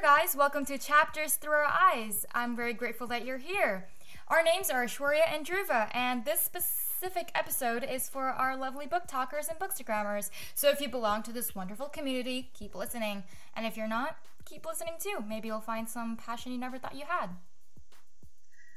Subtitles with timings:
[0.00, 0.36] guys.
[0.36, 2.26] Welcome to Chapters Through Our Eyes.
[2.34, 3.88] I'm very grateful that you're here.
[4.28, 9.04] Our names are Aishwarya and Dhruva, and this specific episode is for our lovely book
[9.06, 10.28] talkers and bookstagrammers.
[10.54, 13.24] So if you belong to this wonderful community, keep listening.
[13.54, 15.24] And if you're not, keep listening too.
[15.26, 17.30] Maybe you'll find some passion you never thought you had.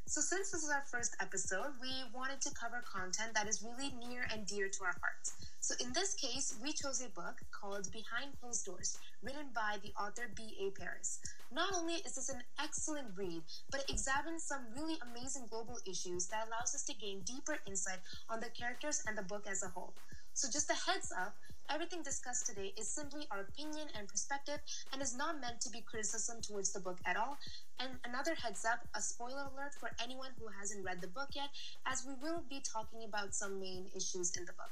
[0.10, 3.94] So, since this is our first episode, we wanted to cover content that is really
[4.10, 5.38] near and dear to our hearts.
[5.62, 9.94] So, in this case, we chose a book called Behind Closed Doors, written by the
[10.02, 10.72] author B.A.
[10.72, 11.20] Paris.
[11.54, 16.26] Not only is this an excellent read, but it examines some really amazing global issues
[16.34, 18.00] that allows us to gain deeper insight
[18.32, 19.94] on the characters and the book as a whole.
[20.34, 21.36] So, just a heads up
[21.70, 24.60] everything discussed today is simply our opinion and perspective
[24.92, 27.38] and is not meant to be criticism towards the book at all.
[27.80, 31.50] And another heads up a spoiler alert for anyone who hasn't read the book yet,
[31.86, 34.72] as we will be talking about some main issues in the book.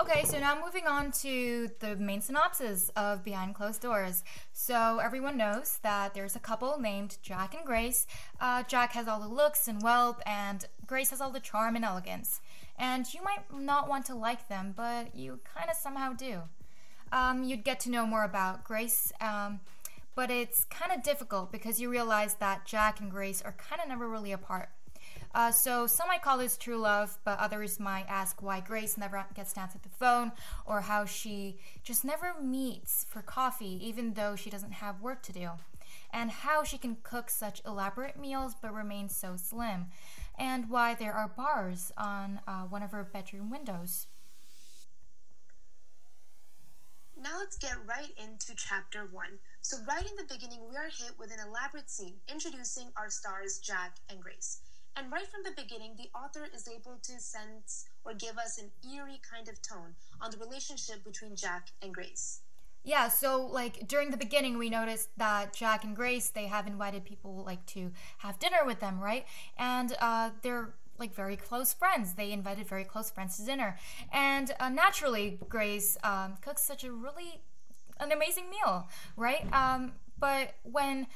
[0.00, 4.22] Okay, so now moving on to the main synopsis of Behind Closed Doors.
[4.52, 8.06] So everyone knows that there's a couple named Jack and Grace.
[8.40, 11.84] Uh, Jack has all the looks and wealth, and Grace has all the charm and
[11.84, 12.40] elegance.
[12.78, 16.42] And you might not want to like them, but you kind of somehow do.
[17.10, 19.60] Um, you'd get to know more about Grace, um,
[20.14, 23.88] but it's kind of difficult because you realize that Jack and Grace are kind of
[23.88, 24.68] never really apart.
[25.34, 29.24] Uh, so some might call this true love, but others might ask why Grace never
[29.34, 30.32] gets to answer the phone
[30.64, 35.32] or how she just never meets for coffee even though she doesn't have work to
[35.32, 35.50] do.
[36.12, 39.86] And how she can cook such elaborate meals but remain so slim.
[40.38, 44.06] And why there are bars on uh, one of her bedroom windows.
[47.20, 49.40] Now let's get right into chapter one.
[49.60, 53.58] So, right in the beginning, we are hit with an elaborate scene introducing our stars,
[53.58, 54.60] Jack and Grace.
[54.94, 58.70] And right from the beginning, the author is able to sense or give us an
[58.88, 62.40] eerie kind of tone on the relationship between Jack and Grace.
[62.88, 67.04] Yeah, so like during the beginning, we noticed that Jack and Grace they have invited
[67.04, 69.26] people like to have dinner with them, right?
[69.58, 72.14] And uh, they're like very close friends.
[72.14, 73.78] They invited very close friends to dinner,
[74.10, 77.42] and uh, naturally, Grace um, cooks such a really
[78.00, 78.88] an amazing meal,
[79.18, 79.46] right?
[79.52, 81.08] Um, but when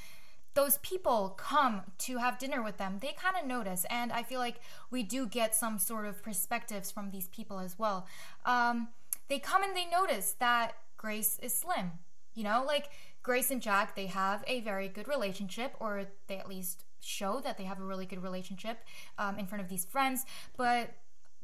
[0.53, 3.87] those people come to have dinner with them, they kind of notice.
[3.89, 7.79] And I feel like we do get some sort of perspectives from these people as
[7.79, 8.07] well.
[8.45, 8.89] Um,
[9.29, 11.91] they come and they notice that Grace is slim.
[12.33, 12.91] You know, like
[13.25, 17.59] Grace and Jack, they have a very good relationship, or they at least show that
[17.59, 18.79] they have a really good relationship
[19.19, 20.25] um, in front of these friends.
[20.57, 20.95] But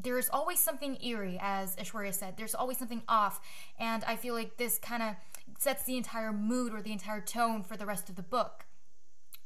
[0.01, 2.37] there's always something eerie, as Aishwarya said.
[2.37, 3.41] There's always something off.
[3.81, 5.17] And I feel like this kind of
[5.59, 8.65] sets the entire mood or the entire tone for the rest of the book.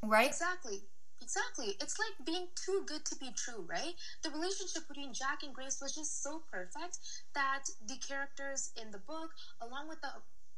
[0.03, 0.27] Right?
[0.27, 0.83] Exactly.
[1.23, 1.75] Exactly.
[1.79, 3.93] It's like being too good to be true, right?
[4.23, 6.99] The relationship between Jack and Grace was just so perfect
[7.33, 10.11] that the characters in the book, along with the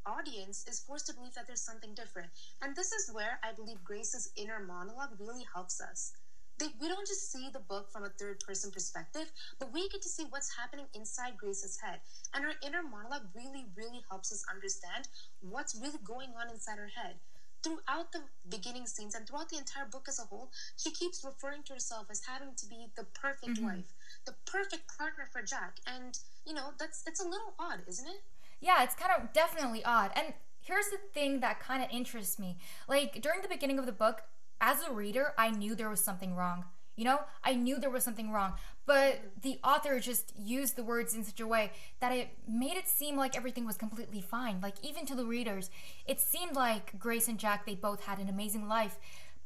[0.08, 2.32] audience, is forced to believe that there's something different.
[2.64, 6.14] And this is where I believe Grace's inner monologue really helps us.
[6.58, 10.02] They, we don't just see the book from a third person perspective, but we get
[10.04, 12.00] to see what's happening inside Grace's head.
[12.34, 15.10] And her inner monologue really, really helps us understand
[15.42, 17.20] what's really going on inside her head
[17.66, 21.64] throughout the beginning scenes and throughout the entire book as a whole, she keeps referring
[21.64, 23.66] to herself as having to be the perfect mm-hmm.
[23.66, 23.94] wife,
[24.26, 25.78] the perfect partner for Jack.
[25.88, 28.22] And, you know, that's it's a little odd, isn't it?
[28.62, 30.12] Yeah, it's kind of definitely odd.
[30.16, 32.58] And here's the thing that kind of interests me.
[32.88, 34.22] Like during the beginning of the book,
[34.62, 36.66] as a reader, I knew there was something wrong.
[36.96, 38.54] You know, I knew there was something wrong,
[38.86, 42.88] but the author just used the words in such a way that it made it
[42.88, 44.60] seem like everything was completely fine.
[44.62, 45.70] Like, even to the readers,
[46.06, 48.98] it seemed like Grace and Jack, they both had an amazing life,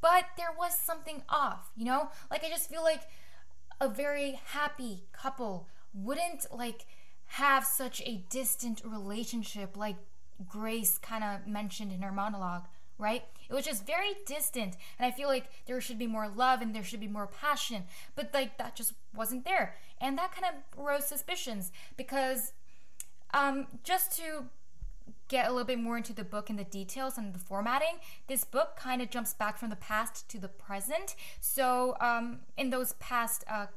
[0.01, 2.09] but there was something off, you know?
[2.29, 3.01] Like, I just feel like
[3.79, 6.85] a very happy couple wouldn't, like,
[7.33, 9.97] have such a distant relationship like
[10.47, 12.63] Grace kind of mentioned in her monologue
[12.99, 13.23] right?
[13.49, 14.75] It was just very distant.
[14.99, 17.85] And I feel like there should be more love and there should be more passion.
[18.15, 19.75] But like that just wasn't there.
[19.99, 22.51] And that kind of rose suspicions because
[23.33, 24.45] um, just to
[25.29, 28.43] get a little bit more into the book and the details and the formatting, this
[28.43, 31.15] book kind of jumps back from the past to the present.
[31.39, 33.67] So um, in those past uh,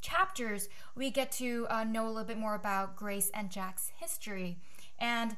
[0.00, 4.58] chapters, we get to uh, know a little bit more about Grace and Jack's history.
[4.98, 5.36] And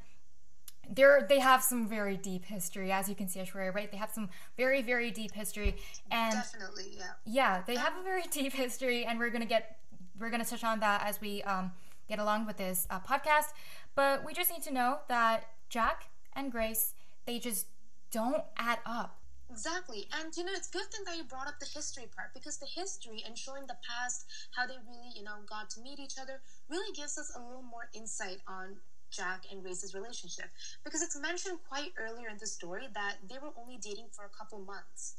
[0.90, 3.90] they're they have some very deep history, as you can see, Aishwarya, right?
[3.90, 5.76] They have some very very deep history,
[6.11, 9.79] and definitely, yeah, yeah, they have a very deep history, and we're gonna get
[10.19, 11.73] we're gonna touch on that as we um,
[12.08, 13.52] get along with this uh, podcast.
[13.94, 16.94] But we just need to know that Jack and Grace
[17.26, 17.67] they just
[18.11, 19.19] don't add up.
[19.50, 20.08] Exactly.
[20.19, 22.67] And you know, it's good thing that you brought up the history part because the
[22.67, 24.26] history and showing the past,
[24.56, 27.62] how they really, you know, got to meet each other, really gives us a little
[27.62, 28.76] more insight on
[29.11, 30.47] Jack and Grace's relationship
[30.85, 34.37] because it's mentioned quite earlier in the story that they were only dating for a
[34.37, 35.15] couple months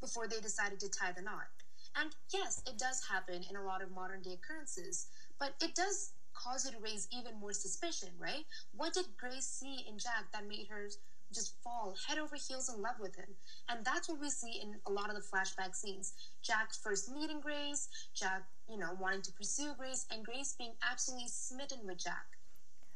[0.00, 1.48] before they decided to tie the knot.
[1.96, 5.06] And yes, it does happen in a lot of modern day occurrences,
[5.38, 8.44] but it does cause you to raise even more suspicion, right?
[8.76, 10.88] What did Grace see in Jack that made her
[11.32, 13.36] just fall head over heels in love with him?
[13.68, 16.12] And that's what we see in a lot of the flashback scenes.
[16.42, 21.28] Jack first meeting Grace, Jack, you know, wanting to pursue Grace, and Grace being absolutely
[21.28, 22.26] smitten with Jack.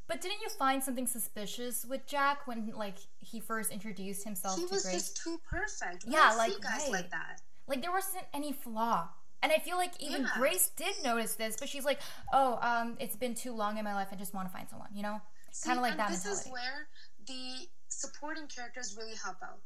[0.09, 4.67] But didn't you find something suspicious with Jack when, like, he first introduced himself he
[4.67, 4.95] to was Grace?
[4.95, 6.05] just too perfect.
[6.07, 6.93] We Yeah, like, guys right.
[6.93, 7.43] like that.
[7.67, 9.11] Like there wasn't any flaw.
[9.43, 10.31] And I feel like even Yeah.
[10.39, 12.01] Grace did notice this, but she's like,
[12.33, 14.09] "Oh, um, it's been too long in my life.
[14.11, 15.21] I just want to find someone," you know,
[15.63, 16.49] kind of like that this mentality.
[16.49, 16.89] is where
[17.27, 19.61] the supporting characters really help out.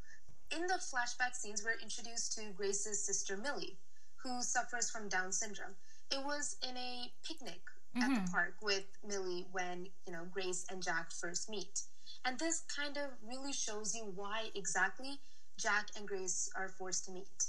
[0.51, 3.79] In the flashback scenes, we're introduced to Grace's sister Millie,
[4.17, 5.75] who suffers from Down syndrome.
[6.11, 7.63] It was in a picnic
[8.01, 8.15] at Mm-hmm.
[8.15, 11.83] the park with Millie when you know Grace and Jack first meet,
[12.25, 15.21] and this kind of really shows you why exactly
[15.59, 17.45] Jack and Grace are forced to meet.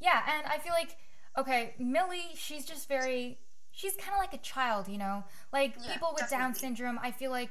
[0.00, 0.96] Yeah, and I feel like
[1.38, 3.38] okay, Millie, she's just very
[3.72, 5.24] she's kind of like a child, you know?
[5.52, 7.50] Like Yeah, people with Down syndrome, I feel like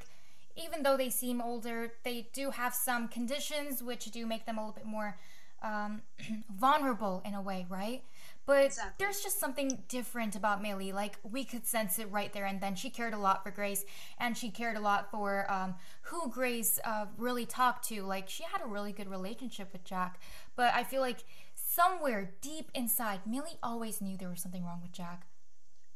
[0.56, 4.60] even though they seem older, they do have some conditions which do make them a
[4.62, 5.16] little bit more
[5.62, 6.02] um,
[6.50, 8.02] vulnerable in a way, right?
[8.46, 9.04] But Exactly.
[9.04, 10.92] there's just something different about Millie.
[10.92, 12.76] Like we could sense it right there and then.
[12.76, 13.84] She cared a lot for Grace,
[14.18, 18.02] and she cared a lot for um, who Grace uh, really talked to.
[18.02, 20.20] Like she had a really good relationship with Jack,
[20.54, 24.92] but I feel like somewhere deep inside, Millie always knew there was something wrong with
[24.92, 25.26] Jack.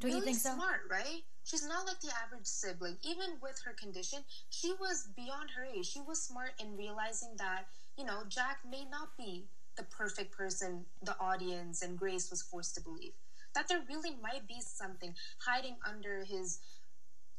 [0.00, 0.54] Don't you think so?
[0.54, 1.22] smart, right?
[1.44, 2.96] She's not like the average sibling.
[3.02, 5.86] Even with her condition, she was beyond her age.
[5.86, 7.66] She was smart in realizing that,
[7.98, 9.46] you know, Jack may not be
[9.76, 13.12] the perfect person the audience and Grace was forced to believe.
[13.54, 15.14] That there really might be something
[15.44, 16.60] hiding under his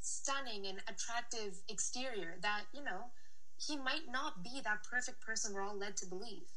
[0.01, 3.05] stunning and attractive exterior that, you know,
[3.57, 6.47] he might not be that perfect person we're all led to believe.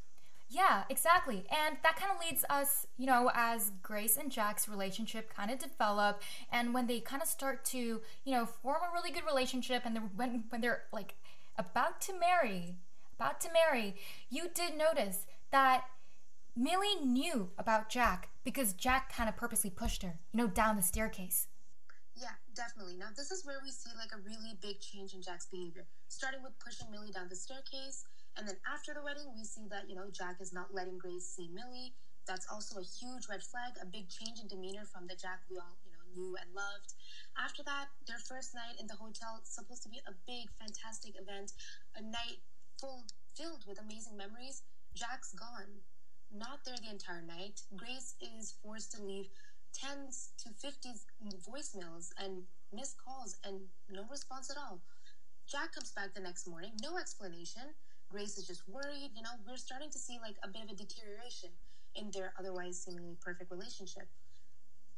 [0.49, 1.47] Yeah, exactly.
[1.51, 5.59] And that kind of leads us, you know, as Grace and Jack's relationship kind of
[5.59, 6.23] develop
[6.53, 9.97] and when they kind of start to, you know, form a really good relationship and
[9.97, 11.15] they're, when when they're like
[11.57, 12.77] about to marry,
[13.19, 13.97] about to marry,
[14.31, 15.87] you did notice that
[16.57, 20.83] Millie knew about Jack because Jack kind of purposely pushed her, you know, down the
[20.83, 21.47] staircase.
[22.19, 22.99] Yeah, definitely.
[22.99, 26.43] Now, this is where we see like a really big change in Jack's behavior, starting
[26.43, 28.03] with pushing Millie down the staircase.
[28.35, 31.31] And then after the wedding, we see that, you know, Jack is not letting Grace
[31.31, 31.95] see Millie.
[32.27, 35.63] That's also a huge red flag, a big change in demeanor from the Jack we
[35.63, 36.99] all, you know, knew and loved.
[37.39, 41.55] After that, their first night in the hotel, supposed to be a big, fantastic event,
[41.95, 42.43] a night
[42.81, 43.07] full
[43.39, 44.63] filled with amazing memories.
[44.95, 45.83] Jack's gone.
[46.31, 47.63] Not there the entire night.
[47.77, 49.27] Grace is forced to leave
[49.75, 51.03] tens to 50s
[51.43, 52.43] voicemails and
[52.73, 53.61] missed calls and
[53.91, 54.81] no response at all.
[55.51, 57.75] Jack comes back the next morning, no explanation.
[58.09, 59.11] Grace is just worried.
[59.15, 61.51] You know, we're starting to see like a bit of a deterioration
[61.97, 64.07] in their otherwise seemingly perfect relationship.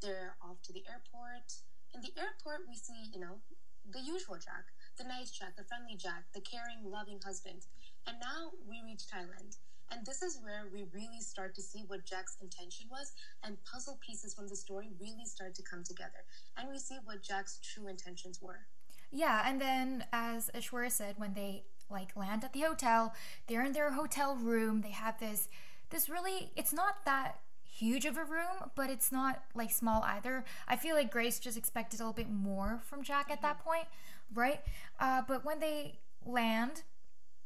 [0.01, 1.49] They're off to the airport.
[1.93, 3.41] In the airport, we see, you know,
[3.89, 7.65] the usual Jack, the nice Jack, the friendly Jack, the caring, loving husband.
[8.05, 9.57] And now we reach Thailand.
[9.91, 13.13] And this is where we really start to see what Jack's intention was,
[13.43, 16.25] and puzzle pieces from the story really start to come together.
[16.57, 18.67] And we see what Jack's true intentions were.
[19.11, 23.13] Yeah, and then as Aishwarya said, when they like land at the hotel,
[23.47, 24.81] they're in their hotel room.
[24.81, 25.47] They have this
[25.89, 30.43] this really it's not that huge of a room, but it's not like small either.
[30.67, 33.85] I feel like Grace just expected a little bit more from Jack at that point,
[34.33, 34.61] right?
[34.99, 36.83] Uh, but when they land,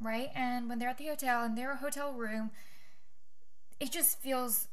[0.01, 2.51] right, and when they're at the hotel in their hotel room,
[3.79, 4.67] it just feels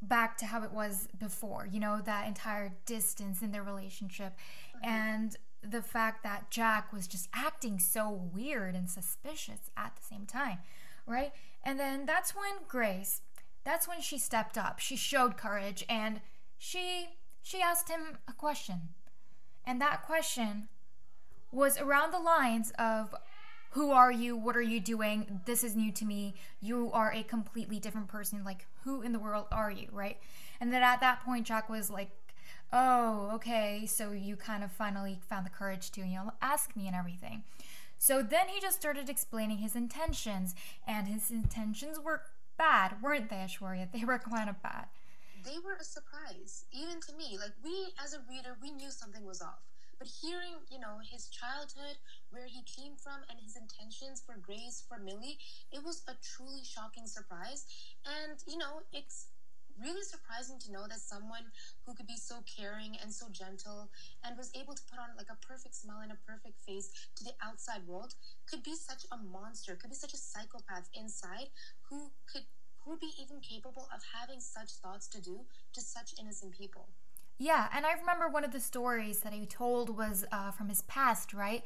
[0.00, 4.34] back to how it was before, you know, that entire distance in their relationship.
[4.76, 4.88] Mm-hmm.
[4.88, 10.24] And the fact that Jack was just acting so weird and suspicious at the same
[10.24, 10.58] time,
[11.06, 11.32] right?
[11.64, 13.22] And then that's when Grace,
[13.64, 14.78] that's when she stepped up.
[14.78, 16.20] She showed courage and
[16.56, 17.08] she
[17.42, 18.90] she asked him a question.
[19.64, 20.68] And that question
[21.50, 23.14] was around the lines of
[23.70, 24.36] who are you?
[24.36, 25.40] What are you doing?
[25.44, 26.34] This is new to me.
[26.60, 28.44] You are a completely different person.
[28.44, 29.88] Like, who in the world are you?
[29.92, 30.18] Right?
[30.60, 32.10] And then at that point, Jack was like,
[32.72, 33.86] oh, okay.
[33.86, 37.44] So you kind of finally found the courage to, you know, ask me and everything.
[37.98, 40.54] So then he just started explaining his intentions,
[40.86, 42.22] and his intentions were
[42.56, 43.90] bad, weren't they, Aishwarya?
[43.92, 44.86] They were kind of bad.
[45.44, 47.38] They were a surprise, even to me.
[47.40, 49.62] Like, we as a reader, we knew something was off.
[49.98, 51.98] But hearing, you know, his childhood,
[52.30, 55.38] where he came from, and his intentions for Grace, for Millie,
[55.72, 57.66] it was a truly shocking surprise.
[58.06, 59.28] And, you know, it's
[59.80, 61.50] really surprising to know that someone
[61.86, 63.90] who could be so caring and so gentle
[64.24, 67.24] and was able to put on like a perfect smile and a perfect face to
[67.24, 68.14] the outside world
[68.50, 71.50] could be such a monster, could be such a psychopath inside
[71.90, 72.42] who could
[72.82, 76.88] who would be even capable of having such thoughts to do to such innocent people.
[77.38, 80.82] Yeah, and I remember one of the stories that he told was uh, from his
[80.82, 81.62] past, right?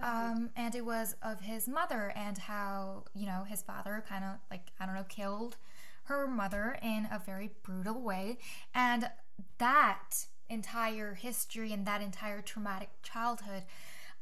[0.00, 0.32] Mm-hmm.
[0.32, 4.30] Um, and it was of his mother and how, you know, his father kind of,
[4.50, 5.56] like, I don't know, killed
[6.04, 8.38] her mother in a very brutal way.
[8.74, 9.10] And
[9.58, 13.62] that entire history and that entire traumatic childhood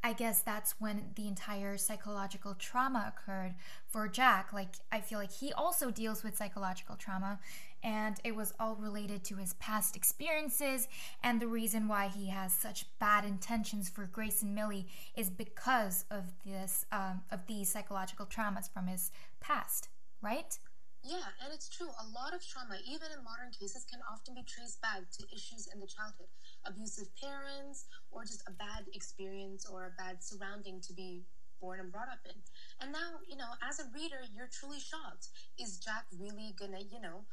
[0.03, 3.53] I guess that's when the entire psychological trauma occurred
[3.87, 4.51] for Jack.
[4.51, 7.39] Like, I feel like he also deals with psychological trauma,
[7.83, 10.87] and it was all related to his past experiences.
[11.23, 16.05] And the reason why he has such bad intentions for Grace and Millie is because
[16.11, 19.89] of this, um, of these psychological traumas from his past,
[20.21, 20.57] right?
[21.03, 21.89] Yeah, and it's true.
[21.89, 25.67] A lot of trauma, even in modern cases, can often be traced back to issues
[25.73, 26.27] in the childhood
[26.65, 31.23] abusive parents, or just a bad experience or a bad surrounding to be
[31.59, 32.37] born and brought up in.
[32.81, 35.29] And now, you know, as a reader, you're truly shocked.
[35.59, 37.25] Is Jack really gonna, you know,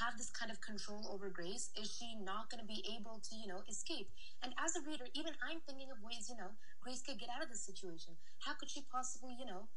[0.00, 1.70] have this kind of control over Grace?
[1.76, 4.08] Is she not going to be able to, you know, escape?
[4.42, 7.42] And as a reader, even I'm thinking of ways, you know, Grace could get out
[7.42, 8.16] of this situation.
[8.40, 9.68] How could she possibly, you know,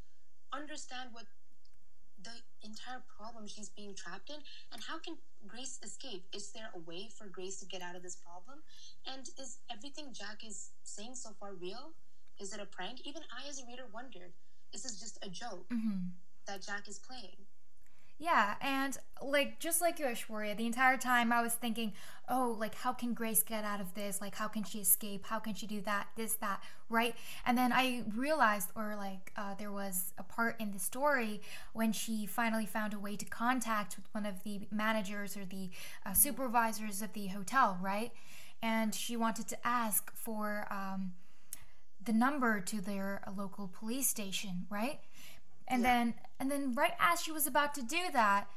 [0.53, 1.25] understand what
[2.24, 2.31] the
[2.63, 4.38] entire problem she's being trapped in
[4.72, 5.15] and how can
[5.48, 8.60] grace escape is there a way for grace to get out of this problem
[9.05, 11.93] and is everything jack is saying so far real
[12.39, 14.34] is it a prank even i as a reader wondered
[14.74, 16.10] is this just a joke mm-hmm.
[16.48, 17.38] that jack is playing
[18.17, 21.91] yeah, and like just like you, Aishwarya, the entire time I was thinking,
[22.29, 24.22] oh, like how can Grace get out of this?
[24.22, 25.25] Like how can she escape?
[25.25, 26.07] How can she do that?
[26.15, 27.13] This, that, right?
[27.45, 31.41] And then I realized, or like uh, there was a part in the story
[31.74, 35.69] when she finally found a way to contact with one of the managers or the
[36.05, 38.13] uh, supervisors of the hotel, right?
[38.62, 41.12] And she wanted to ask for um,
[42.03, 45.00] the number to their local police station, right?
[45.67, 45.93] And yeah.
[45.93, 48.48] then and then right as she was about to do that,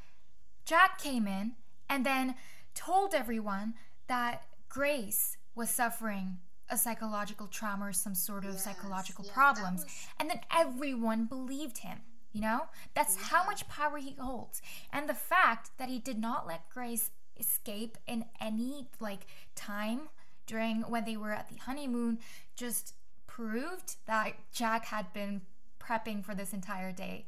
[0.65, 1.53] Jack came in
[1.89, 2.35] and then
[2.75, 3.75] told everyone
[4.09, 6.39] that Grace was suffering
[6.71, 9.85] a psychological trauma or some sort of yes, psychological yeah, problems.
[9.85, 10.07] Was...
[10.21, 11.99] And then everyone believed him.
[12.33, 12.63] You know?
[12.95, 13.25] That's yeah.
[13.25, 14.61] how much power he holds.
[14.93, 20.03] And the fact that he did not let Grace escape in any like time
[20.47, 22.19] during when they were at the honeymoon
[22.57, 22.95] just
[23.27, 25.43] proved that Jack had been
[25.89, 27.25] prepping for this entire day.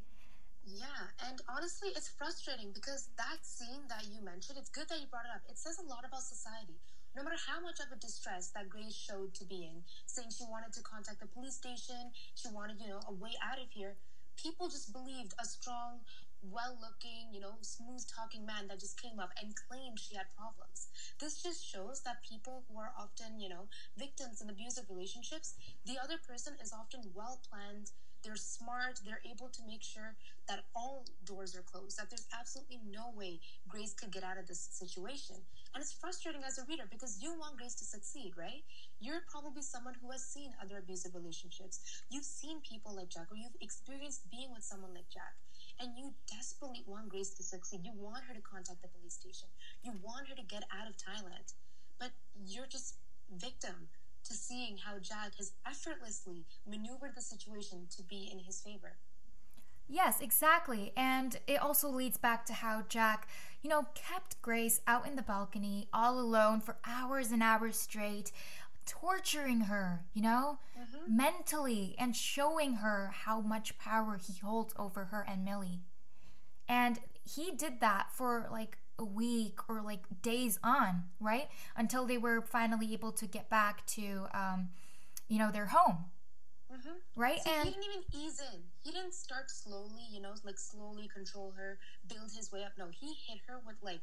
[0.67, 5.09] Yeah, and honestly, it's frustrating because that scene that you mentioned, it's good that you
[5.09, 5.43] brought it up.
[5.49, 6.77] It says a lot about society.
[7.17, 10.45] No matter how much of a distress that Grace showed to be in, saying she
[10.47, 13.97] wanted to contact the police station, she wanted, you know, a way out of here,
[14.37, 16.05] people just believed a strong,
[16.43, 20.31] well looking, you know, smooth talking man that just came up and claimed she had
[20.37, 20.89] problems.
[21.19, 23.67] This just shows that people who are often, you know,
[23.99, 27.91] victims in abusive relationships, the other person is often well planned
[28.23, 29.01] they're smart.
[29.05, 30.17] They're able to make sure
[30.49, 34.47] that all doors are closed, that there's absolutely no way Grace could get out of
[34.47, 35.37] this situation.
[35.75, 38.65] And it's frustrating as a reader because you want Grace to succeed, right?
[38.99, 42.03] You're probably someone who has seen other abusive relationships.
[42.11, 45.39] You've seen people like Jack, or you've experienced being with someone like Jack.
[45.79, 47.81] And you desperately want Grace to succeed.
[47.85, 49.49] You want her to contact the police station.
[49.83, 51.55] You want her to get out of Thailand.
[51.99, 52.97] But you're just
[53.31, 53.89] victim
[54.25, 58.97] to seeing how Jack has effortlessly maneuvered the situation to be in his favor.
[59.89, 60.93] Yes, exactly.
[60.97, 63.27] And it also leads back to how Jack,
[63.61, 68.31] you know, kept Grace out in the balcony all alone for hours and hours straight,
[68.87, 71.17] torturing her, you know, mm-hmm.
[71.17, 75.81] mentally and showing her how much power he holds over her and Millie.
[76.69, 81.49] And he did that for like a week or like days on, right?
[81.77, 84.69] Until they were finally able to get back to, um,
[85.29, 86.05] you know, their home.
[86.73, 87.21] Mm-hmm.
[87.21, 87.41] Right?
[87.43, 88.61] So and he didn't even ease in.
[88.85, 92.73] He didn't start slowly, you know, like slowly control her, build his way up.
[92.79, 94.01] No, he hit her with like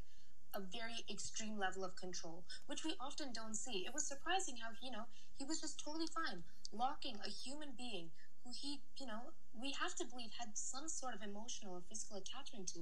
[0.53, 3.85] a very extreme level of control, which we often don't see.
[3.85, 5.05] It was surprising how, you know,
[5.37, 8.09] he was just totally fine, locking a human being
[8.43, 12.17] who he, you know, we have to believe had some sort of emotional or physical
[12.17, 12.79] attachment to.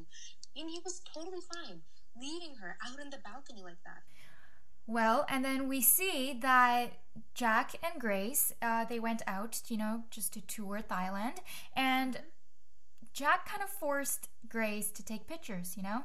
[0.56, 1.82] And he was totally fine
[2.20, 4.04] leaving her out in the balcony like that.
[4.88, 6.94] Well, and then we see that
[7.34, 11.38] Jack and Grace, uh, they went out, you know, just to tour Thailand,
[11.76, 12.20] and
[13.14, 16.04] Jack kind of forced Grace to take pictures, you know,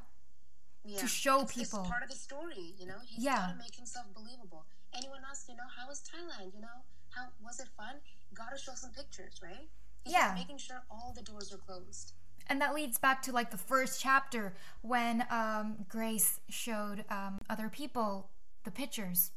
[0.84, 0.98] yeah.
[0.98, 1.80] to show it's, people.
[1.80, 3.00] It's part of the story, you know.
[3.04, 3.36] He's yeah.
[3.36, 4.64] got to make himself believable.
[4.96, 6.54] Anyone else, you know, how was Thailand?
[6.54, 7.96] You know, how was it fun?
[8.32, 9.68] Got to show some pictures, right?
[10.04, 10.32] He's yeah.
[10.34, 12.14] making sure all the doors are closed.
[12.50, 17.68] And that leads back to like the first chapter when um, Grace showed um, other
[17.68, 18.28] people
[18.64, 19.30] the pictures.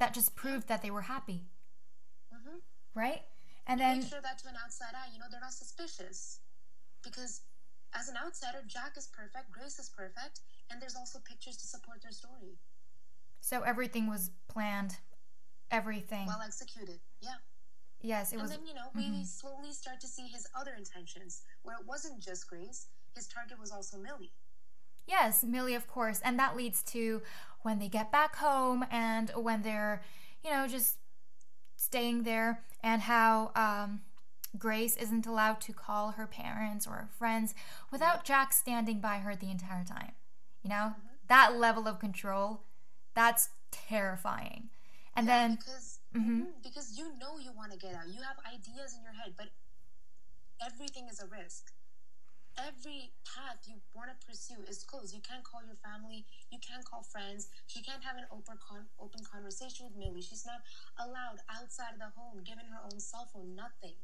[0.00, 1.44] That just proved that they were happy.
[2.34, 2.58] Mm-hmm.
[2.92, 3.22] Right?
[3.68, 3.88] And then.
[3.90, 3.98] then.
[4.00, 6.40] Make sure that to an outside eye, you know, they're not suspicious.
[7.04, 7.42] Because
[7.94, 12.02] as an outsider, Jack is perfect, Grace is perfect, and there's also pictures to support
[12.02, 12.58] their story.
[13.40, 14.96] So everything was planned.
[15.70, 16.26] Everything.
[16.26, 17.38] Well executed, yeah.
[18.04, 18.50] Yes, it and was.
[18.50, 19.22] then, you know, we mm-hmm.
[19.22, 23.72] slowly start to see his other intentions, where it wasn't just Grace, his target was
[23.72, 24.32] also Millie.
[25.06, 26.20] Yes, Millie, of course.
[26.22, 27.22] And that leads to
[27.62, 30.02] when they get back home and when they're,
[30.42, 30.98] you know, just
[31.76, 34.02] staying there, and how um,
[34.58, 37.54] Grace isn't allowed to call her parents or her friends
[37.90, 40.12] without Jack standing by her the entire time.
[40.62, 41.08] You know, mm-hmm.
[41.28, 42.64] that level of control,
[43.14, 44.68] that's terrifying.
[45.16, 45.54] And yeah, then.
[45.56, 46.62] Because Mm-hmm.
[46.62, 48.06] Because you know you want to get out.
[48.06, 49.50] You have ideas in your head, but
[50.64, 51.74] everything is a risk.
[52.54, 55.10] Every path you want to pursue is closed.
[55.10, 56.22] You can't call your family.
[56.54, 57.50] You can't call friends.
[57.66, 60.22] She can't have an open con- open conversation with Millie.
[60.22, 60.62] She's not
[61.02, 63.58] allowed outside of the home, given her own cell phone.
[63.58, 63.98] Nothing.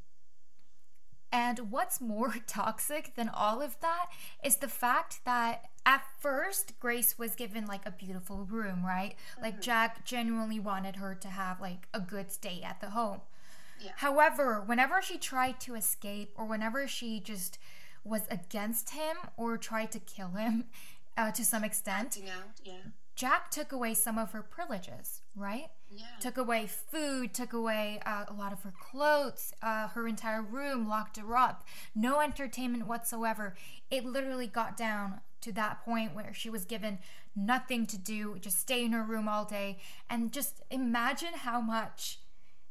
[1.32, 4.06] And what's more toxic than all of that
[4.42, 9.14] is the fact that at first Grace was given like a beautiful room, right?
[9.32, 9.42] Mm-hmm.
[9.42, 13.20] Like Jack genuinely wanted her to have like a good stay at the home.
[13.80, 13.92] Yeah.
[13.96, 17.58] However, whenever she tried to escape or whenever she just
[18.04, 20.64] was against him or tried to kill him
[21.16, 22.18] uh, to some extent,
[22.64, 22.72] yeah.
[23.14, 25.68] Jack took away some of her privileges, right?
[25.90, 26.04] Yeah.
[26.20, 30.88] Took away food, took away uh, a lot of her clothes, uh, her entire room,
[30.88, 31.66] locked her up.
[31.94, 33.54] No entertainment whatsoever.
[33.90, 36.98] It literally got down to that point where she was given
[37.34, 39.78] nothing to do, just stay in her room all day.
[40.08, 42.20] And just imagine how much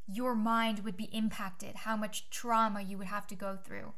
[0.08, 3.94] your mind would be impacted, how much trauma you would have to go through.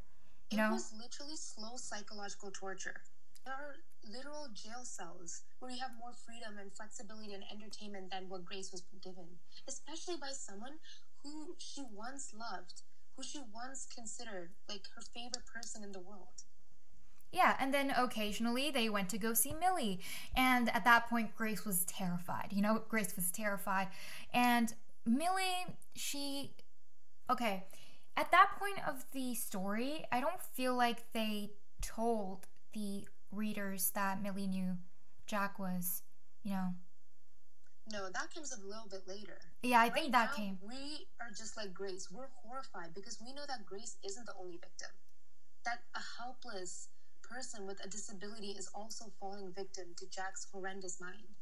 [0.50, 0.72] You it know?
[0.72, 3.01] was literally slow psychological torture.
[3.46, 3.75] There are
[4.12, 8.72] literal jail cells where you have more freedom and flexibility and entertainment than what Grace
[8.72, 10.77] was given, especially by someone
[11.24, 12.83] who she once loved,
[13.16, 16.44] who she once considered like her favorite person in the world.
[17.31, 20.01] Yeah, and then occasionally they went to go see Millie.
[20.36, 22.50] And at that point, Grace was terrified.
[22.51, 23.88] You know, Grace was terrified.
[24.33, 24.74] And
[25.05, 26.51] Millie, she.
[27.29, 27.64] Okay,
[28.18, 34.22] at that point of the story, I don't feel like they told the readers that
[34.22, 34.77] Millie knew
[35.25, 36.03] Jack was,
[36.44, 36.74] you know.
[37.91, 39.39] No, that comes a little bit later.
[39.63, 40.57] Yeah, I right think that now, came.
[40.61, 42.09] We are just like Grace.
[42.11, 44.89] We're horrified because we know that Grace isn't the only victim.
[45.65, 46.89] That a helpless
[47.22, 51.35] person with a disability is also falling victim to Jack's horrendous mind.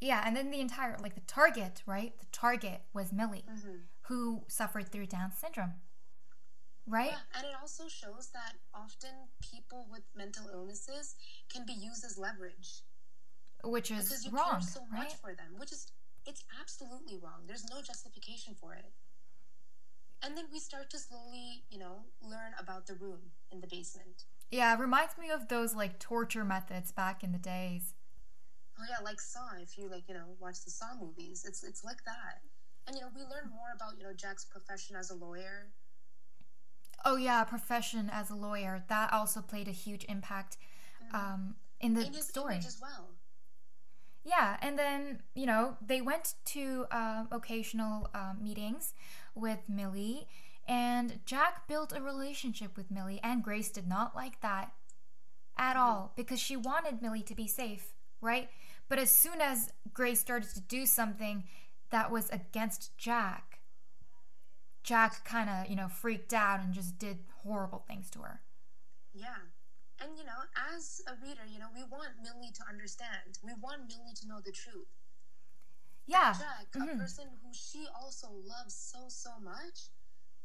[0.00, 2.18] Yeah, and then the entire, like the target, right?
[2.18, 3.76] The target was Millie, mm-hmm.
[4.02, 5.74] who suffered through Down syndrome
[6.86, 7.10] right?
[7.10, 11.14] Yeah, and it also shows that often people with mental illnesses
[11.52, 12.82] can be used as leverage,
[13.64, 15.04] which is because you wrong, care so right?
[15.04, 15.86] much for them, which is
[16.26, 17.46] it's absolutely wrong.
[17.46, 18.92] There's no justification for it.
[20.22, 23.18] And then we start to slowly, you know, learn about the room
[23.50, 24.24] in the basement.
[24.50, 27.94] Yeah, it reminds me of those like torture methods back in the days.
[28.78, 29.50] Oh yeah, like Saw.
[29.60, 32.40] If you like, you know, watch the Saw movies, it's it's like that.
[32.86, 35.70] And you know, we learn more about you know Jack's profession as a lawyer,
[37.04, 40.56] Oh yeah, profession as a lawyer that also played a huge impact
[41.04, 41.16] mm-hmm.
[41.16, 43.08] um, in the in story as well.
[44.24, 48.94] Yeah, and then you know they went to uh, occasional uh, meetings
[49.34, 50.28] with Millie,
[50.66, 54.72] and Jack built a relationship with Millie, and Grace did not like that
[55.58, 55.82] at mm-hmm.
[55.82, 58.48] all because she wanted Millie to be safe, right?
[58.88, 61.44] But as soon as Grace started to do something
[61.90, 63.51] that was against Jack,
[64.82, 68.40] Jack kind of, you know, freaked out and just did horrible things to her.
[69.14, 69.46] Yeah.
[70.00, 70.42] And, you know,
[70.74, 73.38] as a reader, you know, we want Millie to understand.
[73.44, 74.88] We want Millie to know the truth.
[76.06, 76.32] Yeah.
[76.32, 76.96] Jack, mm-hmm.
[76.96, 79.90] a person who she also loves so, so much,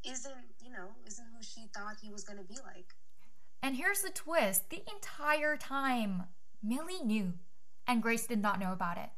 [0.06, 2.94] isn't, you know, isn't who she thought he was going to be like.
[3.64, 6.24] And here's the twist the entire time,
[6.62, 7.34] Millie knew,
[7.88, 9.10] and Grace did not know about it.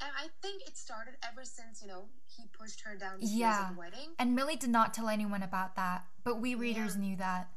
[0.00, 3.68] And I think it started ever since, you know, he pushed her down the yeah.
[3.68, 4.10] at the wedding.
[4.18, 7.00] And Millie did not tell anyone about that, but we readers yeah.
[7.00, 7.48] knew that.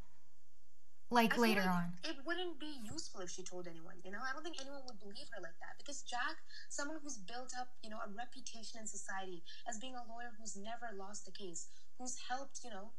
[1.09, 1.93] Like I later like on.
[2.03, 4.19] It wouldn't be useful if she told anyone, you know?
[4.19, 5.79] I don't think anyone would believe her like that.
[5.79, 6.35] Because Jack,
[6.67, 10.57] someone who's built up, you know, a reputation in society as being a lawyer who's
[10.57, 12.91] never lost a case, who's helped, you know,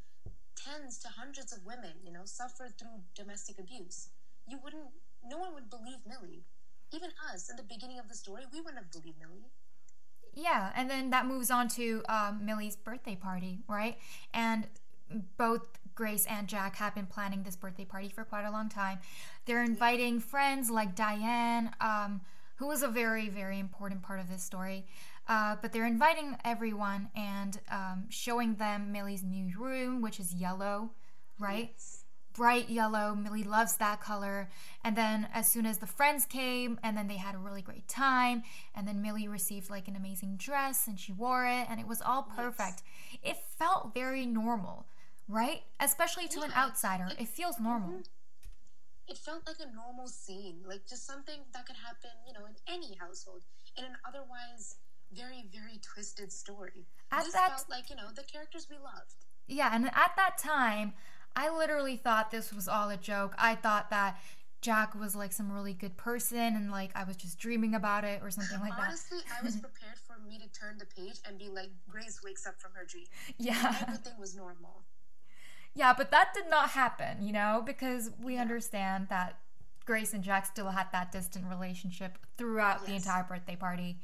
[0.57, 4.09] tens to hundreds of women, you know, suffer through domestic abuse.
[4.49, 4.89] You wouldn't
[5.25, 6.45] no one would believe Millie.
[6.93, 9.45] Even us in the beginning of the story, we wouldn't have believed Millie.
[10.35, 13.99] Yeah, and then that moves on to um, Millie's birthday party, right?
[14.33, 14.67] And
[15.37, 19.01] both Grace and Jack have been planning this birthday party for quite a long time.
[19.47, 22.21] They're inviting friends like Diane, um,
[22.57, 24.87] who was a very, very important part of this story.
[25.27, 30.91] Uh, but they're inviting everyone and um, showing them Millie's new room, which is yellow,
[31.39, 31.73] right?
[32.39, 33.17] Bright yellow.
[33.17, 34.49] Millie loves that color.
[34.85, 37.89] And then as soon as the friends came, and then they had a really great
[37.89, 38.45] time,
[38.77, 42.01] and then Millie received like an amazing dress and she wore it, and it was
[42.01, 42.85] all perfect.
[43.25, 44.87] It felt very normal,
[45.27, 45.63] right?
[45.81, 47.89] Especially to an outsider, it feels normal.
[47.89, 49.09] Mm-hmm.
[49.09, 52.55] It felt like a normal scene, like just something that could happen, you know, in
[52.73, 53.43] any household,
[53.77, 54.77] in an otherwise
[55.13, 56.87] very, very twisted story.
[57.11, 59.17] At this that- felt like, you know, the characters we loved.
[59.49, 60.93] Yeah, and at that time,
[61.37, 63.35] I literally thought this was all a joke.
[63.39, 64.19] I thought that
[64.61, 68.21] Jack was like some really good person and like I was just dreaming about it
[68.23, 68.89] or something like that.
[68.89, 72.47] Honestly, I was prepared for me to turn the page and be like, Grace wakes
[72.47, 73.05] up from her dream.
[73.39, 73.77] Yeah.
[73.83, 74.83] Everything was normal.
[75.75, 79.39] Yeah, but that did not happen, you know, because we understand that
[79.85, 84.01] Grace and Jack still had that distant relationship throughout the entire birthday party.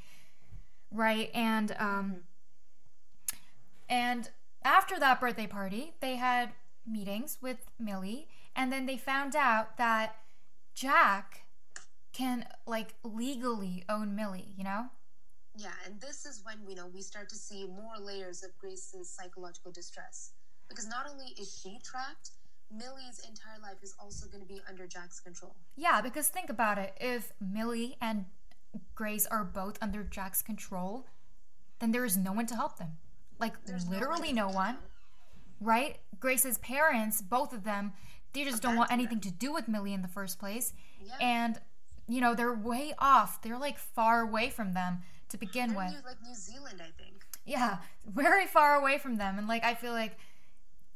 [0.92, 1.30] Right?
[1.34, 2.16] And um
[3.88, 4.30] and
[4.62, 6.52] after that birthday party, they had
[6.86, 10.16] meetings with Millie and then they found out that
[10.74, 11.44] Jack
[12.12, 14.86] can like legally own Millie, you know?
[15.56, 19.08] Yeah, and this is when we know we start to see more layers of Grace's
[19.08, 20.32] psychological distress.
[20.68, 22.30] Because not only is she trapped,
[22.72, 25.54] Millie's entire life is also going to be under Jack's control.
[25.76, 26.94] Yeah, because think about it.
[27.00, 28.24] If Millie and
[28.94, 31.06] Grace are both under Jack's control,
[31.78, 32.96] then there is no one to help them.
[33.38, 34.76] Like There's literally one no one.
[35.60, 35.98] Right?
[36.20, 37.92] Grace's parents, both of them,
[38.32, 40.72] they just don't want anything to do with Millie in the first place.
[41.00, 41.14] Yeah.
[41.20, 41.60] And
[42.06, 43.40] you know, they're way off.
[43.40, 45.90] They're like far away from them to begin They're with.
[45.92, 47.24] New, like New Zealand, I think.
[47.46, 49.38] Yeah, very far away from them.
[49.38, 50.18] And like I feel like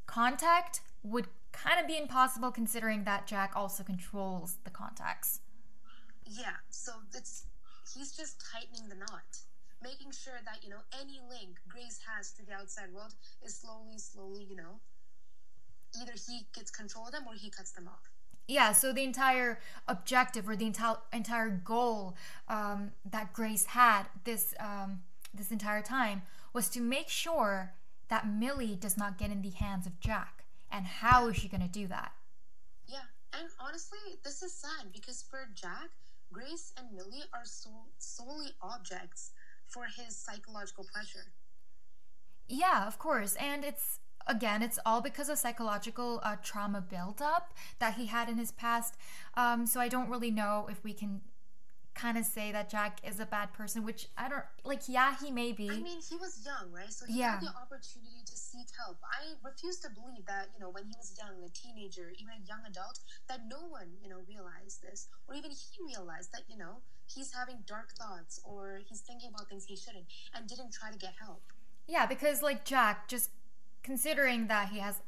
[0.06, 5.40] contact would kind of be impossible considering that Jack also controls the contacts.
[6.26, 7.46] Yeah, so it's
[7.94, 9.38] he's just tightening the knot,
[9.82, 13.14] making sure that you know any link Grace has to the outside world
[13.44, 14.80] is slowly, slowly, you know,
[16.00, 18.10] either he gets control of them or he cuts them off.
[18.46, 22.16] Yeah, so the entire objective or the entire entire goal
[22.48, 25.02] um, that Grace had this um,
[25.34, 27.74] this entire time was to make sure
[28.08, 30.44] that Millie does not get in the hands of Jack.
[30.70, 32.12] And how is she going to do that?
[32.86, 33.04] Yeah,
[33.38, 35.90] and honestly, this is sad because for Jack,
[36.32, 39.30] Grace and Millie are so, solely objects
[39.68, 41.32] for his psychological pleasure.
[42.48, 43.36] Yeah, of course.
[43.36, 48.36] And it's again, it's all because of psychological uh, trauma buildup that he had in
[48.36, 48.96] his past.
[49.34, 51.22] Um, so I don't really know if we can
[51.94, 54.82] kind of say that Jack is a bad person, which I don't like.
[54.86, 55.68] Yeah, he may be.
[55.68, 56.92] I mean, he was young, right?
[56.92, 57.32] So he Yeah.
[57.32, 58.98] had the opportunity to seek help.
[59.02, 62.46] I refuse to believe that, you know, when he was young, a teenager, even a
[62.46, 65.08] young adult, that no one, you know, realized this.
[65.26, 69.48] Or even he realized that, you know, he's having dark thoughts or he's thinking about
[69.48, 71.42] things he shouldn't and didn't try to get help.
[71.86, 73.30] Yeah, because like Jack, just
[73.82, 75.00] considering that he has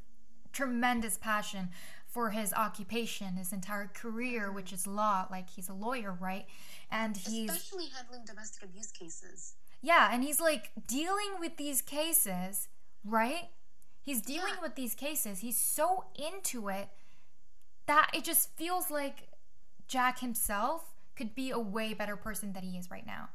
[0.52, 1.68] tremendous passion
[2.06, 4.56] for his occupation, his entire career, mm-hmm.
[4.56, 6.46] which is law, like he's a lawyer, right?
[6.90, 9.54] And he's Especially handling domestic abuse cases.
[9.82, 12.68] yeah, and he's like dealing with these cases,
[13.04, 13.50] right?
[14.02, 14.62] He's dealing Yeah.
[14.62, 15.40] with these cases.
[15.40, 16.88] He's so into it
[17.86, 19.28] that it just feels like
[19.86, 23.28] Jack himself could be a way better person than he is right now.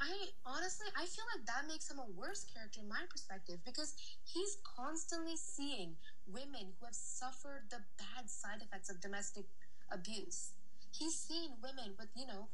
[0.00, 3.94] I honestly, I feel like that makes him a worse character in my perspective because
[4.26, 5.94] he's constantly seeing
[6.26, 9.46] women who have suffered the bad side effects of domestic
[9.94, 10.50] abuse.
[10.90, 12.50] He's seen women with, you know,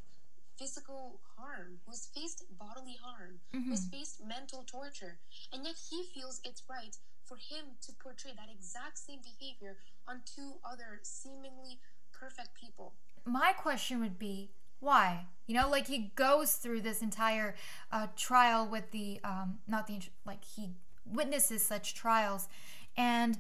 [0.59, 3.71] physical harm, who's faced bodily harm, mm-hmm.
[3.71, 5.17] who's faced mental torture,
[5.53, 6.95] and yet he feels it's right
[7.25, 11.81] for him to portray that exact same behavior on two other seemingly
[12.13, 12.93] perfect people.
[13.25, 17.55] My question would be why you know like he goes through this entire
[17.91, 20.71] uh, trial with the um not the like he
[21.05, 22.49] witnesses such trials
[22.97, 23.39] and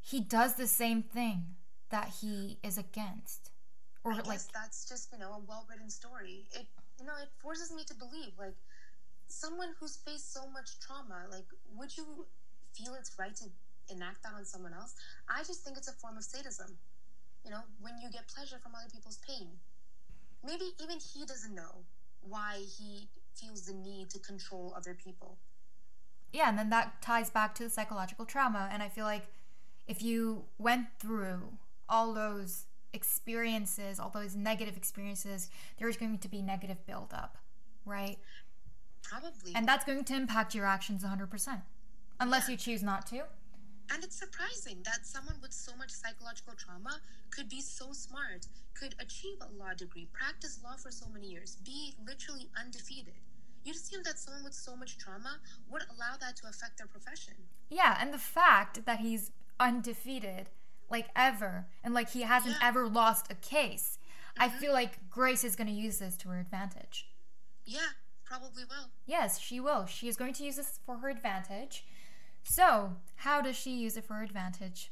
[0.00, 1.54] he does the same thing
[1.90, 3.50] that he is against
[4.04, 6.46] or I like that's just you know a well written story.
[6.52, 6.66] It
[6.98, 8.56] you know it forces me to believe like
[9.28, 11.24] someone who's faced so much trauma.
[11.30, 12.26] Like, would you
[12.74, 13.44] feel it's right to
[13.88, 14.94] enact that on someone else?
[15.28, 16.76] I just think it's a form of sadism.
[17.44, 19.48] You know, when you get pleasure from other people's pain.
[20.44, 21.84] Maybe even he doesn't know
[22.20, 25.38] why he feels the need to control other people.
[26.32, 29.24] yeah and then that ties back to the psychological trauma and i feel like
[29.86, 31.40] if you went through
[31.88, 37.36] all those experiences all those negative experiences there's going to be negative buildup
[37.84, 38.18] right
[39.02, 39.52] Probably.
[39.54, 41.62] and that's going to impact your actions 100%
[42.20, 43.24] unless you choose not to
[43.92, 47.00] And it's surprising that someone with so much psychological trauma
[47.30, 51.56] could be so smart, could achieve a law degree, practice law for so many years,
[51.64, 53.14] be literally undefeated.
[53.64, 55.38] You'd assume that someone with so much trauma
[55.70, 57.34] would allow that to affect their profession.
[57.68, 60.48] Yeah, and the fact that he's undefeated,
[60.90, 62.68] like ever, and like he hasn't Yeah.
[62.68, 63.98] ever lost a case,
[64.38, 64.58] I mm-hmm.
[64.58, 67.08] feel like Grace is going to use this to her advantage.
[67.64, 67.90] Yeah,
[68.24, 68.90] probably will.
[69.04, 69.84] Yes, she will.
[69.84, 71.84] She is going to use this for her advantage.
[72.42, 74.90] So, how does she use it for her advantage?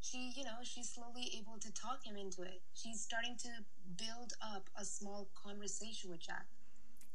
[0.00, 2.62] She, you know, she's slowly able to talk him into it.
[2.74, 3.48] She's starting to
[3.96, 6.46] build up a small conversation with Jack.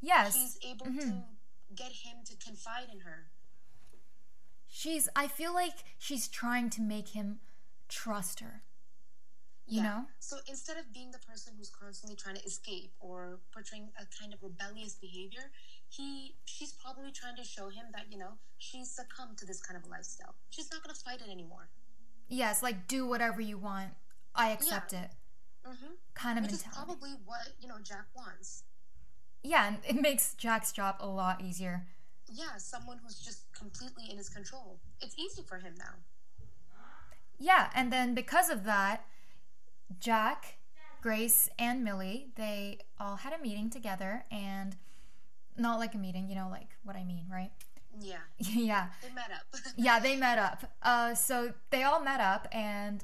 [0.01, 0.35] Yes.
[0.35, 0.99] She's able Mhm.
[1.01, 3.31] to get him to confide in her.
[4.67, 7.41] She's I feel like she's trying to make him
[7.87, 8.63] trust her.
[9.67, 10.07] You know?
[10.17, 14.33] So instead of being the person who's constantly trying to escape or portraying a kind
[14.33, 15.51] of rebellious behavior,
[15.89, 19.77] he she's probably trying to show him that, you know, she's succumbed to this kind
[19.77, 20.35] of a lifestyle.
[20.49, 21.69] She's not gonna fight it anymore.
[22.27, 23.89] Yes, like do whatever you want.
[24.35, 25.09] I accept it.
[25.67, 25.93] Mm-hmm.
[26.13, 26.85] Kind of Which is mentality.
[26.85, 28.63] probably what, you know, Jack wants.
[29.43, 31.87] yeah, and it makes Jack's job a lot easier.
[32.31, 34.79] Yeah, someone who's just completely in his control.
[35.01, 35.95] It's easy for him now.
[37.39, 39.05] Yeah, and then because of that,
[39.99, 40.57] Jack,
[41.01, 44.75] Grace, and Millie, they all had a meeting together and
[45.57, 47.51] not like a meeting, you know, like what I mean, right?
[47.99, 48.17] Yeah.
[48.37, 48.87] yeah.
[49.01, 49.45] They met up.
[49.77, 50.65] Yeah, they met up.
[50.81, 53.03] Uh, so they all met up, and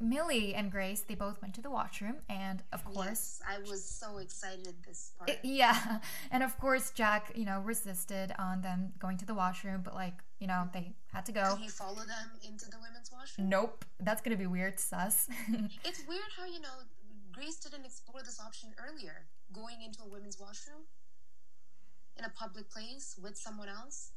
[0.00, 3.84] Millie and Grace, they both went to the washroom, and of course, Yes, I was
[3.84, 5.30] so excited this part.
[5.30, 5.98] it- yeah,
[6.32, 10.14] and of course, Jack, you know, resisted on them going to the washroom, but like,
[10.40, 11.50] you know, they had to go.
[11.56, 13.48] Did he follow them into the women's washroom?
[13.48, 15.28] Nope, that's gonna be weird, sus.
[15.84, 16.76] It's weird how, you know,
[17.32, 20.82] Grace didn't explore this option earlier, going into a women's washroom
[22.18, 24.12] in a public place with someone else.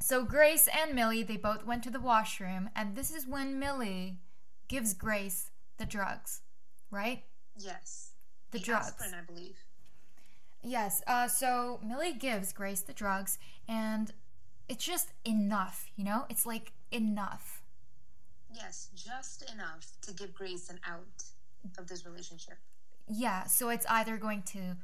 [0.00, 4.18] so Grace and Millie, they both went to the washroom, and this is when Millie
[4.68, 6.40] gives Grace the drugs,
[6.90, 7.24] right?
[7.56, 8.10] Yes.
[8.50, 8.88] The drugs.
[8.88, 9.58] aspirin, I believe.
[10.62, 11.02] Yes.
[11.06, 13.38] Uh, so Millie gives Grace the drugs,
[13.68, 14.12] and
[14.68, 16.24] it's just enough, you know?
[16.30, 17.62] It's like enough.
[18.54, 21.24] Yes, just enough to give Grace an out
[21.78, 22.58] of this relationship.
[23.08, 23.44] Yeah.
[23.46, 24.76] So it's either going to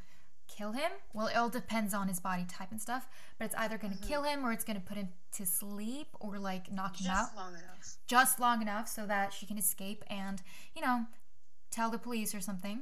[0.49, 0.91] kill him.
[1.13, 3.07] Well, it all depends on his body type and stuff,
[3.39, 6.09] but it's either going to kill him or it's going to put him to sleep
[6.21, 7.97] or like knock him out Just long enough.
[8.07, 10.43] just long enough so that she can escape and,
[10.75, 11.07] you know,
[11.71, 12.81] tell the police or something.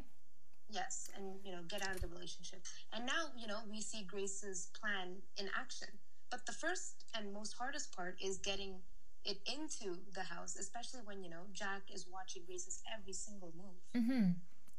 [0.69, 2.61] Yes, and you know, get out of the relationship.
[2.93, 5.89] And now, you know, we see Grace's plan in action.
[6.31, 8.81] But the first and most hardest part is getting
[9.25, 14.03] it into the house, especially when, you know, Jack is watching Grace's every single move.
[14.03, 14.31] Mm-hmm.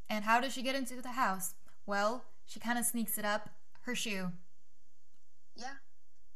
[0.09, 1.53] And how does she get into the house?
[1.85, 3.49] Well, she kind of sneaks it up
[3.81, 4.31] her shoe.
[5.55, 5.75] Yeah.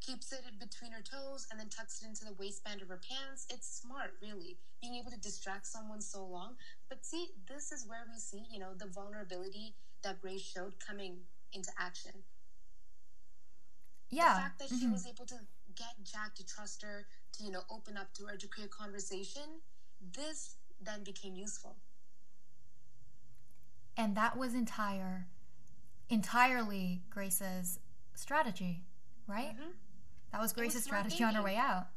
[0.00, 3.46] Keeps it between her toes and then tucks it into the waistband of her pants.
[3.50, 6.56] It's smart, really, being able to distract someone so long.
[6.88, 11.18] But see, this is where we see, you know, the vulnerability that Grace showed coming
[11.52, 12.12] into action.
[14.10, 14.34] Yeah.
[14.34, 14.92] the fact that she mhm.
[14.92, 15.36] was able to
[15.74, 17.06] get Jack to trust her,
[17.38, 19.62] to you know, open up to her, to create conversation,
[20.14, 21.76] this then became useful.
[23.96, 25.28] And that was entire
[26.08, 27.80] entirely Grace's
[28.14, 28.84] strategy,
[29.26, 29.56] right?
[29.56, 29.72] Mhm.
[30.30, 31.88] That was Grace's smart strategy on her way out.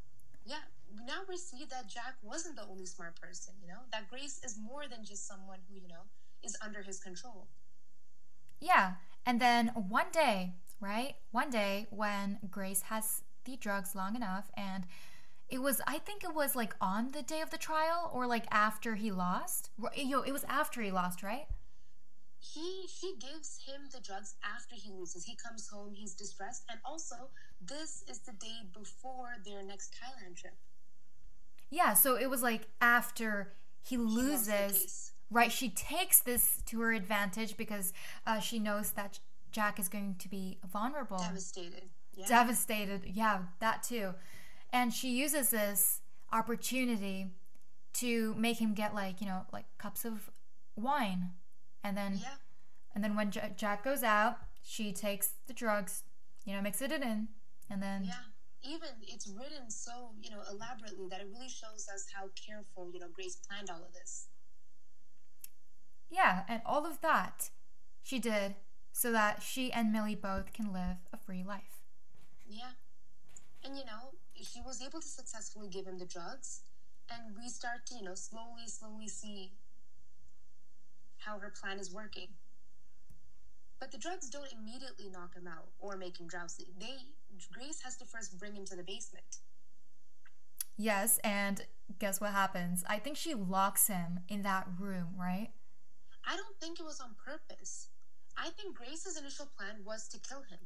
[0.45, 0.63] Yeah,
[1.05, 3.55] now we see that Jack wasn't the only smart person.
[3.61, 6.03] You know, that Grace is more than just someone who you know
[6.43, 7.47] is under his control.
[8.59, 8.95] Yeah.
[9.25, 11.15] And then one day, right?
[11.31, 14.85] One day when Grace has the drugs long enough and
[15.47, 18.45] it was I think it was like on the day of the trial or like
[18.51, 19.69] after he lost.
[19.95, 21.47] Yo, it was after he lost, right?
[22.53, 25.25] He she gives him the drugs after he loses.
[25.25, 27.29] He comes home, he's distressed, and also
[27.61, 30.53] this is the day before their next Thailand trip.
[31.69, 35.11] Yeah, so it was like after he loses.
[35.31, 37.93] Right, she takes this to her advantage because
[38.27, 39.19] uh, she knows that
[39.51, 41.89] Jack is going to be vulnerable, devastated.
[42.13, 42.27] Yeah.
[42.27, 43.01] devastated.
[43.05, 44.13] Yeah, that too.
[44.71, 47.31] And she uses this opportunity
[47.93, 50.29] to make him get like you know like cups of
[50.75, 51.31] wine,
[51.85, 52.37] and then yeah.
[52.93, 56.03] and then when J- Jack goes out, she takes the drugs,
[56.45, 57.27] you know, mixes it in,
[57.69, 58.25] and then Yeah.
[58.67, 62.99] Even it's written so, you know, elaborately that it really shows us how careful, you
[62.99, 64.27] know, Grace planned all of this.
[66.09, 67.49] yeah, and all of that
[68.01, 68.55] she did
[68.91, 71.81] so that she and Millie both can live a free life.
[72.47, 72.71] Yeah.
[73.63, 76.61] And, you know, she was able to successfully give him the drugs.
[77.09, 79.53] And we start to, you know, slowly, slowly see
[81.25, 82.27] how her plan is working.
[83.79, 86.67] But the drugs don't immediately knock him out or make him drowsy.
[86.79, 86.95] They
[87.51, 89.39] Grace has to first bring him to the basement.
[90.77, 91.61] Yes, and
[91.99, 92.83] guess what happens?
[92.87, 95.49] I think she locks him in that room, right?
[96.25, 97.89] I don't think it was on purpose.
[98.37, 100.59] I think Grace's initial plan was to kill him.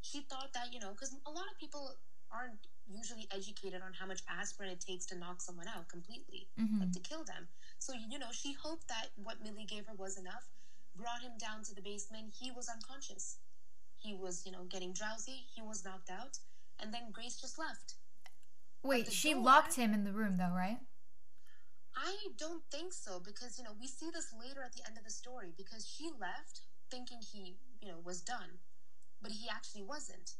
[0.00, 1.96] She thought that, you know, because a lot of people
[2.32, 6.80] aren't usually educated on how much aspirin it takes to knock someone out completely, Mhm.
[6.80, 7.48] like to kill them.
[7.78, 10.48] So, you know, she hoped that what Millie gave her was enough,
[10.94, 12.34] brought him down to the basement.
[12.34, 13.38] He was unconscious.
[13.96, 15.46] He was, you know, getting drowsy.
[15.54, 16.38] He was knocked out.
[16.78, 17.94] And then Grace just left.
[18.82, 20.80] Wait, she door- locked him in the room though, right?
[21.94, 25.04] I don't think so because, you know, we see this later at the end of
[25.04, 28.58] the story because she left thinking he, you know, was done,
[29.20, 30.36] but he actually wasn't.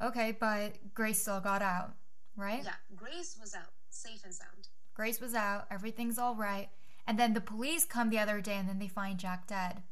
[0.00, 1.94] Okay, but Grace still got out,
[2.36, 2.62] right?
[2.64, 4.68] Yeah, Grace was out, safe and sound.
[4.94, 6.68] Grace was out, everything's all right.
[7.06, 9.82] And then the police come the other day and then they find Jack dead,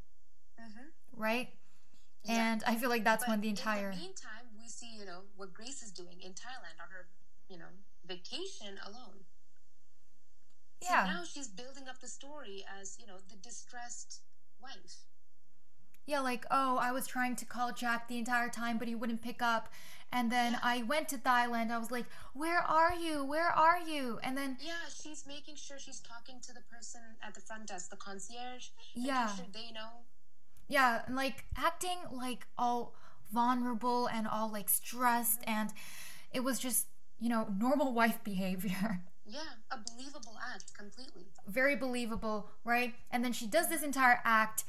[0.60, 1.20] Mm-hmm.
[1.20, 1.48] right?
[2.24, 2.52] Yeah.
[2.52, 5.04] And I feel like that's but when the entire In the meantime, we see, you
[5.04, 7.06] know, what Grace is doing in Thailand on her,
[7.48, 7.70] you know,
[8.06, 9.24] vacation alone.
[10.82, 11.04] So Yeah.
[11.06, 14.20] now she's building up the story as, you know, the distressed
[14.60, 15.06] wife.
[16.06, 19.22] Yeah, like, oh, I was trying to call Jack the entire time, but he wouldn't
[19.22, 19.68] pick up.
[20.12, 20.60] And then Yeah.
[20.62, 21.70] I went to Thailand.
[21.72, 23.24] I was like, where are you?
[23.24, 24.20] Where are you?
[24.22, 27.90] And then, Yeah, she's making sure she's talking to the person at the front desk,
[27.90, 29.34] the concierge, making Yeah.
[29.34, 29.90] sure they know.
[30.68, 32.94] yeah, and like acting like all
[33.32, 35.40] vulnerable and all like stressed.
[35.40, 35.50] Mm-hmm.
[35.50, 35.72] And
[36.32, 36.86] it was just,
[37.18, 39.02] you know, normal wife behavior.
[39.24, 39.40] Yeah,
[39.72, 41.26] a believable act completely.
[41.48, 42.94] Very believable, right?
[43.10, 44.64] And then she does this entire act,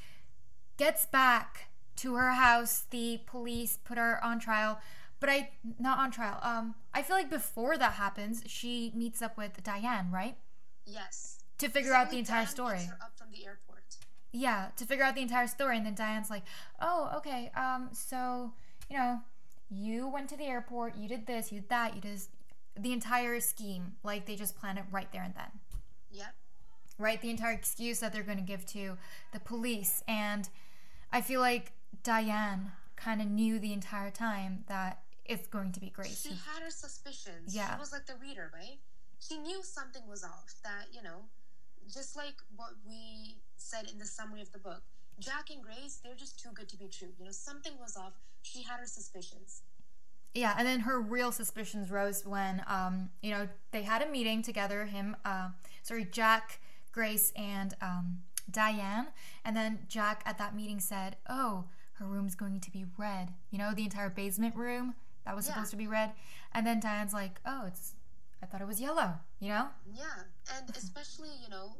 [0.77, 2.85] gets back to her house.
[2.89, 4.79] The police put her on trial.
[5.19, 6.39] But I, not on trial.
[6.43, 10.37] Um, I feel like before that happens, she meets up with Diane, right?
[10.85, 11.39] Yes.
[11.57, 12.77] To figure out the entire Dan story.
[13.01, 13.97] up from the airport.
[14.31, 15.77] Yeah, to figure out the entire story.
[15.77, 16.43] And then Diane's like,
[16.79, 17.51] oh, okay.
[17.55, 18.53] Um, so,
[18.89, 19.21] you know,
[19.69, 22.19] you went to the airport, you did this, you did that, you did
[22.77, 23.95] the entire scheme.
[24.03, 25.49] Like they just plan it right there and then.
[26.11, 26.35] Yep.
[26.99, 27.21] Right?
[27.21, 28.97] The entire excuse that they're going to give to
[29.33, 30.03] the police.
[30.07, 30.47] And
[31.11, 35.89] I feel like Diane kind of knew the entire time that it's going to be
[35.89, 36.21] Grace.
[36.21, 37.55] She had her suspicions.
[37.55, 37.73] Yeah.
[37.73, 38.79] She was like the reader, right?
[39.19, 40.53] She knew something was off.
[40.63, 41.25] That, you know,
[41.91, 44.81] just like what we said in the summary of the book,
[45.19, 47.09] Jack and Grace, they're just too good to be true.
[47.19, 48.13] You know, something was off.
[48.43, 49.61] She had her suspicions.
[50.33, 54.43] Yeah, and then her real suspicions rose when, um, you know, they had a meeting
[54.43, 54.85] together.
[54.85, 55.49] Him, uh,
[55.81, 56.59] sorry, Jack,
[56.91, 59.07] Grace, and um, Diane.
[59.45, 63.33] And then Jack at that meeting said, "Oh, her room's going to be red.
[63.51, 65.53] You know, the entire basement room that was Yeah.
[65.53, 66.13] supposed to be red."
[66.53, 67.95] And then Diane's like, "Oh, it's,
[68.41, 69.19] I thought it was yellow.
[69.39, 70.23] You know." Yeah.
[70.55, 71.77] And especially, you know,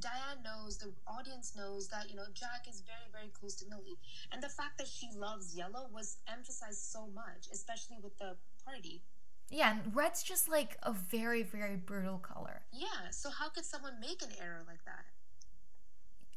[0.00, 3.98] Diane knows, the audience knows that, you know, Jack is very, very close to Millie.
[4.30, 9.02] And the fact that she loves yellow was emphasized so much, especially with the party.
[9.50, 12.62] Yeah, and red's just like a very, very brutal color.
[12.70, 13.10] Yeah.
[13.10, 15.04] So how could someone make an error like that?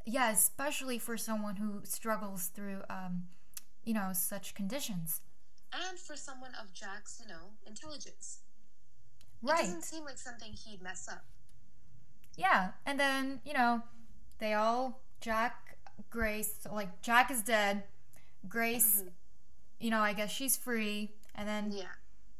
[0.05, 3.23] Yeah, especially for someone who struggles through, um,
[3.83, 5.21] you know, such conditions.
[5.73, 8.39] And for someone of Jack's, you know, intelligence.
[9.41, 9.59] Right.
[9.59, 11.23] It doesn't seem like something he'd mess up.
[12.37, 13.81] Yeah, and then you know,
[14.39, 15.77] they all Jack,
[16.09, 17.83] Grace, so, like Jack is dead.
[18.47, 19.03] Grace,
[19.79, 21.85] you know, I guess she's free, and then Yeah.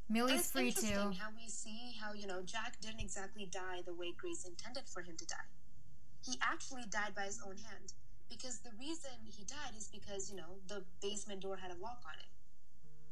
[0.09, 1.17] Millie's it's free interesting too.
[1.19, 5.01] how we see how, you know, Jack didn't exactly die the way Grace intended for
[5.01, 5.47] him to die.
[6.25, 7.93] He actually died by his own hand.
[8.29, 12.01] Because the reason he died is because, you know, the basement door had a lock
[12.05, 12.31] on it.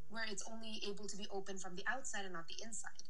[0.10, 3.04] Where it's only able to be opened from the outside and not the inside.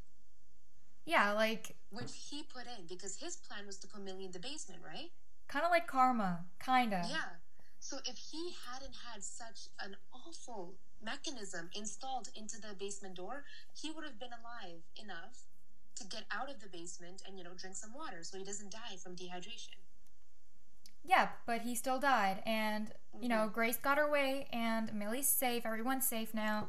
[1.06, 4.40] Yeah, like Which he put in because his plan was to put Millie in the
[4.40, 5.12] basement, right?
[5.48, 7.04] kind of like karma, kinda.
[7.10, 7.42] Yeah.
[7.80, 13.90] So if he hadn't had such an awful mechanism installed into the basement door, he
[13.90, 15.48] would have been alive enough
[15.96, 18.72] to get out of the basement and, you know, drink some water so he doesn't
[18.72, 19.82] die from dehydration.
[21.10, 25.66] Yeah, but he still died, and you know, Grace got her way, and Millie's safe.
[25.66, 26.68] Everyone's safe now.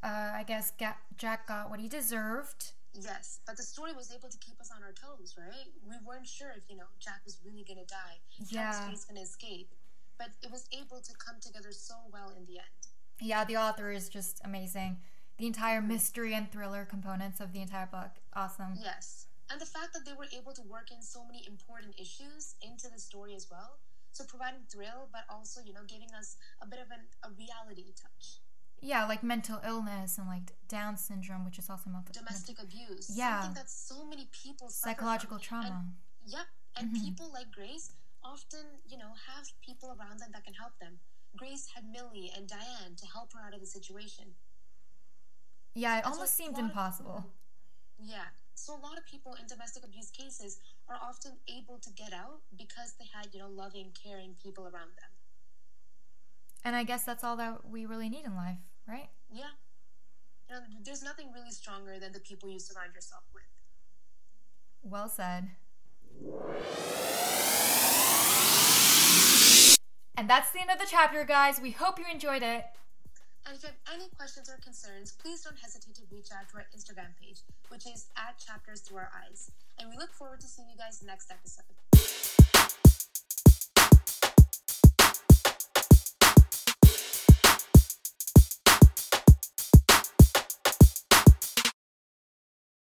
[0.00, 2.70] Uh, I guess Ga- Jack got what he deserved.
[2.94, 5.66] Yes, but the story was able to keep us on our toes, right?
[5.88, 8.18] We weren't sure if, you know, Jack was really going to die.
[8.48, 8.72] Yeah.
[8.72, 9.74] How was going to escape?
[10.18, 12.80] But it was able to come together so well in the end.
[13.20, 14.98] Yeah, the author is just amazing.
[15.38, 18.74] The entire mystery and thriller components of the entire book, awesome.
[18.82, 19.26] Yes.
[19.50, 22.88] And the fact that they were able to work in so many important issues into
[22.88, 23.78] the story as well.
[24.12, 27.92] So providing thrill, but also, you know, giving us a bit of an, a reality
[28.00, 28.38] touch.
[28.80, 33.10] Yeah, like mental illness and like Down syndrome, which is also mental Domestic abuse.
[33.12, 33.40] Yeah.
[33.42, 35.66] Something that so many people psychological trauma.
[35.68, 36.46] And, yep.
[36.76, 37.04] And Mhm.
[37.04, 37.92] people like Grace
[38.24, 41.00] often, you know, have people around them that can help them.
[41.36, 44.34] Grace had Millie and Diane to help her out of the situation.
[45.74, 47.24] yeah, it so almost seemed lot of- impossible.
[47.98, 48.26] Yeah.
[48.60, 52.40] So a lot of people in domestic abuse cases are often able to get out
[52.58, 55.10] because they had, you know, loving, caring people around them.
[56.62, 59.08] And I guess that's all that we really need in life, right?
[59.32, 59.56] Yeah.
[60.50, 63.44] You know, there's nothing really stronger than the people you surround yourself with.
[64.82, 65.52] Well said.
[70.18, 71.58] And that's the end of the chapter, guys.
[71.62, 72.66] We hope you enjoyed it.
[73.46, 76.58] And if you have any questions or concerns, please don't hesitate to reach out to
[76.58, 79.50] our Instagram page, which is at Chapters Through Our Eyes.
[79.78, 82.29] And we look forward to seeing you guys next episode.